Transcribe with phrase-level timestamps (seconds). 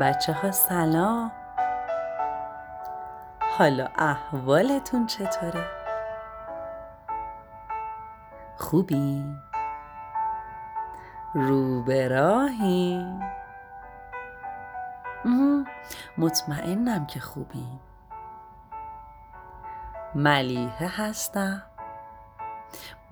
[0.00, 1.32] بچه ها سلام
[3.58, 5.64] حالا احوالتون چطوره؟
[8.56, 9.24] خوبی؟
[11.34, 13.06] رو راهی؟
[16.18, 17.66] مطمئنم که خوبی
[20.14, 21.62] ملیحه هستم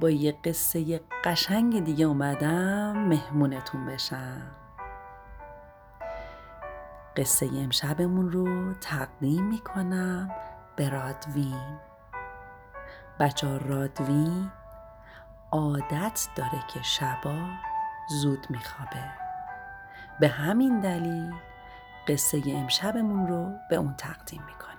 [0.00, 4.59] با یه قصه قشنگ دیگه اومدم مهمونتون بشم
[7.16, 10.30] قصه امشبمون رو تقدیم می‌کنم
[10.76, 11.78] به رادوین.
[13.20, 14.50] بچه رادوین
[15.52, 17.48] عادت داره که شبا
[18.10, 19.04] زود میخوابه.
[20.20, 21.34] به همین دلیل
[22.08, 24.70] قصه امشبمون رو به اون تقدیم می‌کنم.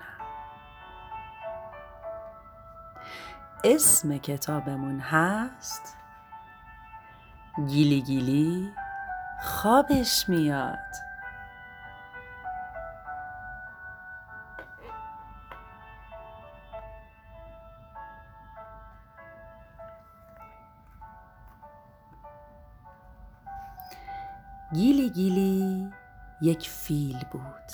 [3.63, 5.97] اسم کتابمون هست
[7.67, 8.73] گیلی گیلی
[9.41, 11.10] خوابش میاد.
[24.73, 25.89] گیلی گیلی
[26.41, 27.71] یک فیل بود.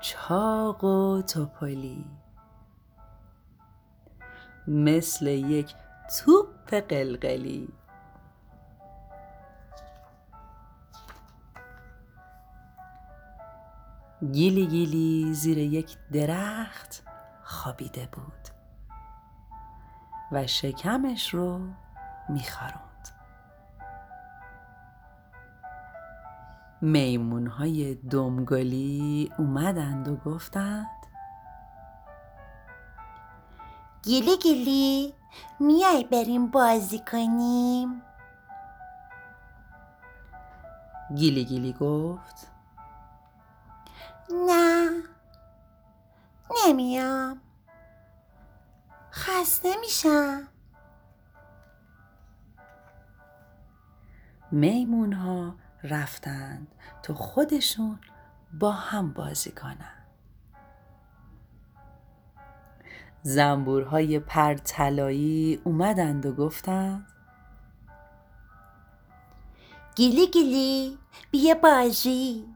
[0.00, 2.04] چاق و توپلی.
[4.66, 5.74] مثل یک
[6.18, 7.68] توپ قلقلی.
[14.32, 17.02] گیلی گیلی زیر یک درخت
[17.42, 18.48] خوابیده بود
[20.32, 21.60] و شکمش رو
[22.28, 22.91] میخاروند
[26.82, 30.86] میمون های دمگلی اومدند و گفتند.
[34.02, 35.14] گیلی گیلی
[35.60, 38.02] میای بریم بازی کنیم.
[41.14, 42.50] گیلی گیلی گفت.
[44.46, 45.02] نه
[46.66, 47.40] نمیام.
[49.12, 50.48] خسته میشم.
[54.50, 57.98] میمون ها رفتند تا خودشون
[58.52, 60.06] با هم بازی کنند
[63.22, 67.06] زنبورهای پرتلایی اومدند و گفتند
[69.94, 70.98] گیلی گیلی
[71.30, 72.46] بیا بازی.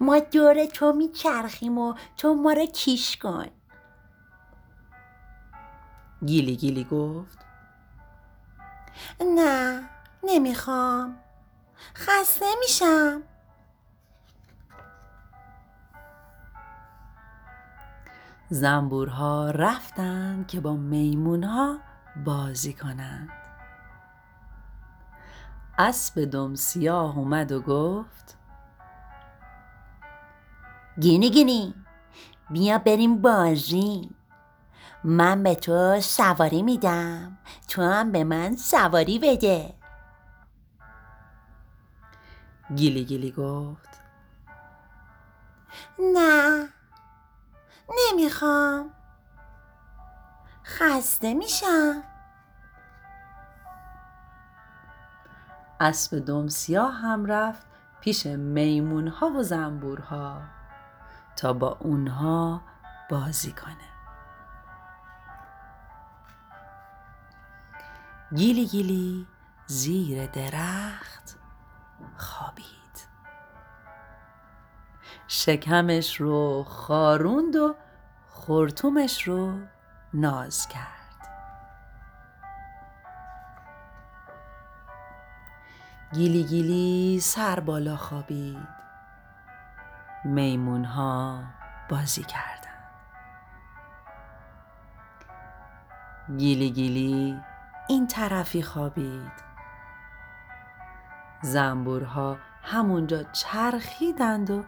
[0.00, 3.46] ما دور تو میچرخیم و تو ما رو کیش کن.
[6.26, 7.38] گیلی گیلی گفت
[9.20, 9.88] نه
[10.24, 11.23] نمی‌خوام.
[11.94, 13.22] خسته میشم.
[18.48, 21.78] زنبورها رفتند که با میمونها
[22.24, 23.28] بازی کنند.
[25.78, 28.36] اسب دم سیاه اومد و گفت
[31.00, 31.74] گینی گینی
[32.50, 34.10] بیا بریم بازی.
[35.04, 37.38] من به تو سواری میدم.
[37.68, 39.74] تو هم به من سواری بده.
[42.76, 43.88] گیلی گیلی گفت.
[45.98, 46.68] نه
[47.88, 48.90] نمی‌خوام.
[50.64, 52.02] خسته میشم.
[55.80, 57.66] اسب دم سیاه هم رفت
[58.00, 60.42] پیش میمون ها و زنبورها
[61.36, 62.62] تا با اونها
[63.10, 63.94] بازی کنه.
[68.34, 69.26] گیلی گیلی
[69.66, 71.43] زیر درخت
[72.16, 72.74] خوابید.
[75.28, 77.74] شکمش رو خاروند و
[78.28, 79.58] خورتومش رو
[80.14, 80.94] ناز کرد.
[86.12, 88.68] گیلی گیلی سر بالا خوابید.
[90.24, 91.42] میمون ها
[91.88, 92.64] بازی کردن
[96.36, 97.40] گیلی گیلی
[97.88, 99.43] این طرفی خوابید.
[101.44, 104.64] زنبورها همونجا چرخیدند و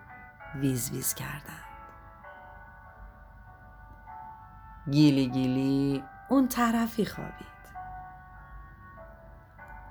[0.55, 1.67] ویز ویز کردند.
[4.91, 7.47] گیلی گیلی اون طرفی خوابید.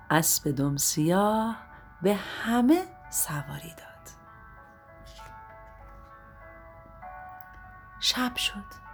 [0.10, 1.58] اسب دم سیاه
[2.02, 4.10] به همه سواری داد.
[8.00, 8.86] شب شد.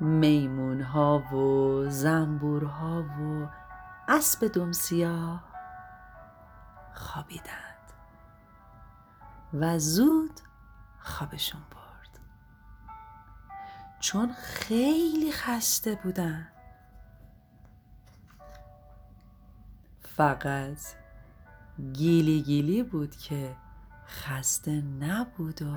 [0.00, 3.48] میمون ها و زنبور ها و
[4.08, 5.48] اسب دم سیاه
[6.98, 7.92] خوابیدند.
[9.54, 10.40] و زود
[11.00, 12.18] خوابشون برد.
[14.00, 16.48] چون خیلی خسته بودن.
[20.02, 20.78] فقط
[21.92, 23.56] گیلی گیلی بود که
[24.06, 25.74] خسته نبود و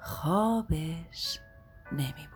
[0.00, 1.40] خوابش
[1.92, 2.28] نمی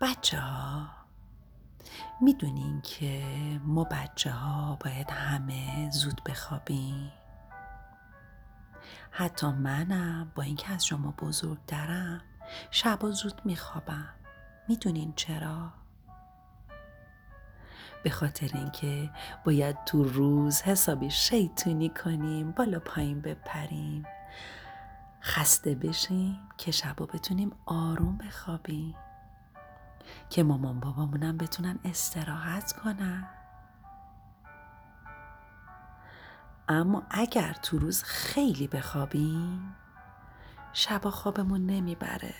[0.00, 0.88] بچه ها
[2.20, 3.22] می‌دونین که
[3.64, 7.12] ما بچه ها باید همه زود بخوابیم.
[9.10, 12.20] حتی منم با اینکه از شما بزرگترم
[12.70, 14.14] شبا زود میخوابم.
[14.68, 15.72] می‌دونین چرا؟
[18.02, 19.10] به خاطر اینکه
[19.44, 24.06] باید تو روز حسابی شیطونی کنیم بالا پایین بپریم.
[25.22, 28.94] خسته بشیم که شبا بتونیم آروم بخوابیم.
[30.30, 33.28] که مامان بابامونم بتونن استراحت کنن.
[36.68, 39.76] اما اگر تو روز خیلی بخوابیم
[40.72, 42.34] شبا خوابمون نمی‌بره.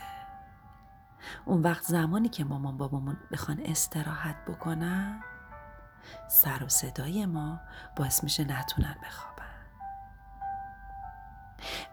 [1.45, 5.23] اون وقت زمانی که مامان بابامون بخوان استراحت بکنن
[6.29, 7.61] سر و صدای ما
[7.97, 9.45] باعث میشه نتونن بخوابن.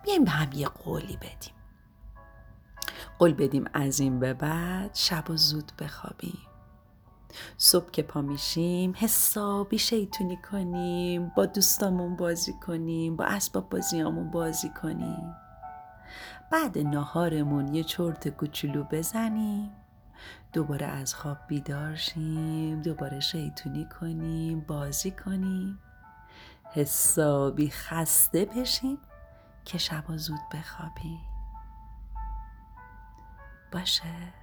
[0.04, 1.54] بیایم به هم یه قولی بدیم.
[3.19, 6.39] قول بدیم از این به بعد شب و زود بخوابیم.
[7.57, 14.69] صبح که پا میشیم حسابی شیطونی کنیم با دوستامون بازی کنیم با اسباب بازیامون بازی
[14.69, 15.35] کنیم.
[16.51, 19.71] بعد ناهارمون یه چرت کوچولو بزنیم.
[20.53, 25.79] دوباره از خواب بیدار شیم دوباره شیطونی کنیم بازی کنیم.
[26.71, 28.97] حسابی خسته بشیم
[29.65, 31.35] که شبا زود بخوابیم.
[33.75, 34.33] باشه.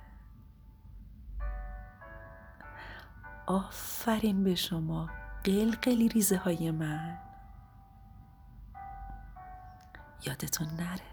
[3.46, 5.10] آفرین به شما
[5.44, 7.18] قلقلی ریزه های من.
[10.26, 11.12] یادتون نره.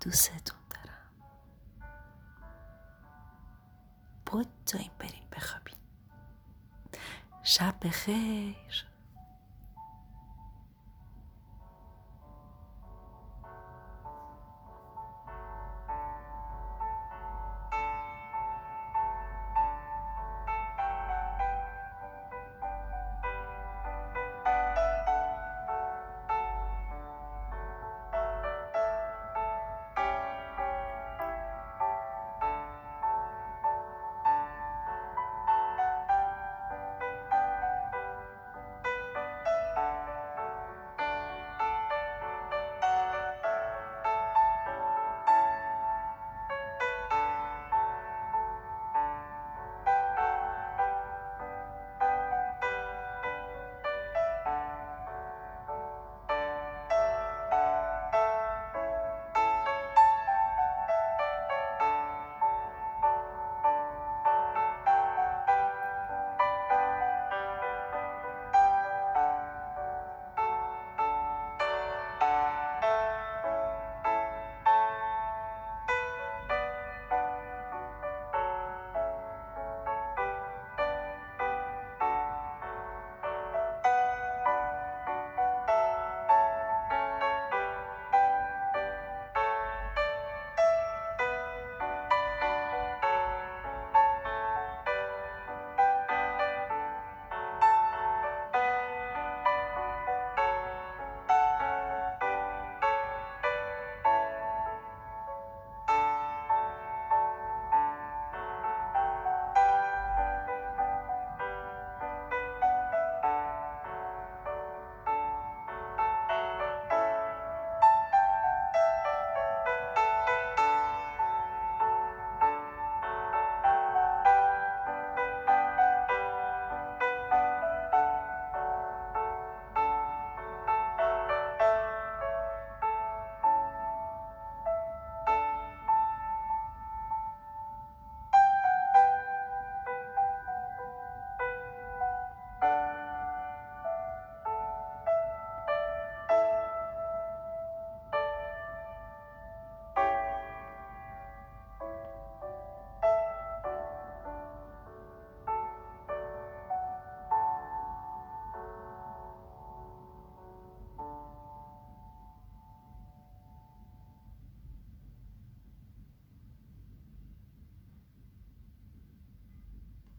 [0.00, 1.12] دوستتون دارم.
[4.26, 5.76] بود تا این بریم بخوابیم.
[7.42, 8.91] شب بخیر.